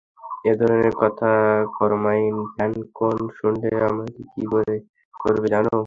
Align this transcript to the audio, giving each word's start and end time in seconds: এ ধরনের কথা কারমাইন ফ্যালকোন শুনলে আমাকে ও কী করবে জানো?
এ 0.45 0.53
ধরনের 0.59 0.93
কথা 1.01 1.29
কারমাইন 1.75 2.35
ফ্যালকোন 2.53 3.17
শুনলে 3.37 3.69
আমাকে 3.89 4.19
ও 4.19 4.29
কী 4.33 4.43
করবে 5.13 5.47
জানো? 5.53 5.73